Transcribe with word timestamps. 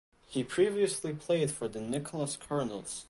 He 0.27 0.43
previously 0.43 1.13
played 1.13 1.51
for 1.51 1.67
the 1.67 1.79
Nicholls 1.79 2.35
Colonels. 2.35 2.99